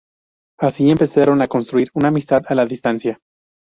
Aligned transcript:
Así 0.59 0.89
empezaron 0.89 1.43
a 1.43 1.47
construir 1.47 1.91
una 1.93 2.07
amistad 2.07 2.41
a 2.47 2.55
la 2.55 2.65
distancia. 2.65 3.19